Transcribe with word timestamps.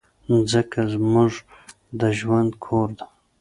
مځکه 0.29 0.81
زموږ 0.93 1.31
د 1.99 2.01
ژوند 2.19 2.51
کور 2.65 2.89
ده. 2.99 3.05